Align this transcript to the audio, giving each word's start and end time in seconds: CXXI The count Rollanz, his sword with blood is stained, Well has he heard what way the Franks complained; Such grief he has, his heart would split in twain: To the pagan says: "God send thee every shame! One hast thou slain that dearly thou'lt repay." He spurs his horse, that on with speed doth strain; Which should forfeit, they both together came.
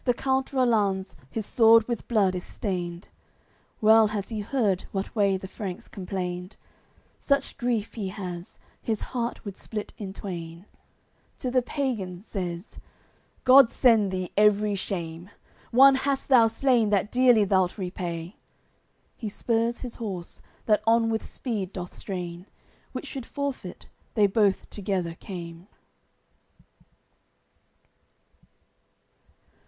CXXI 0.01 0.05
The 0.05 0.13
count 0.15 0.51
Rollanz, 0.51 1.15
his 1.29 1.45
sword 1.45 1.87
with 1.87 2.07
blood 2.07 2.33
is 2.33 2.43
stained, 2.43 3.09
Well 3.81 4.07
has 4.07 4.29
he 4.29 4.39
heard 4.39 4.85
what 4.91 5.15
way 5.15 5.37
the 5.37 5.47
Franks 5.47 5.87
complained; 5.87 6.57
Such 7.19 7.55
grief 7.55 7.93
he 7.93 8.07
has, 8.07 8.57
his 8.81 9.01
heart 9.01 9.45
would 9.45 9.55
split 9.55 9.93
in 9.99 10.11
twain: 10.11 10.65
To 11.37 11.51
the 11.51 11.61
pagan 11.61 12.23
says: 12.23 12.79
"God 13.43 13.69
send 13.69 14.09
thee 14.09 14.31
every 14.35 14.73
shame! 14.73 15.29
One 15.69 15.93
hast 15.93 16.29
thou 16.29 16.47
slain 16.47 16.89
that 16.89 17.11
dearly 17.11 17.45
thou'lt 17.45 17.77
repay." 17.77 18.37
He 19.15 19.29
spurs 19.29 19.81
his 19.81 19.97
horse, 19.97 20.41
that 20.65 20.81
on 20.87 21.11
with 21.11 21.23
speed 21.23 21.73
doth 21.73 21.93
strain; 21.95 22.47
Which 22.91 23.05
should 23.05 23.27
forfeit, 23.27 23.87
they 24.15 24.25
both 24.25 24.67
together 24.71 25.13
came. 25.13 25.67